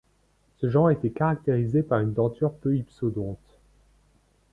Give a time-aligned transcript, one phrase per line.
[0.57, 3.59] Ce genre était caractérisé par une denture peu hypsodonte.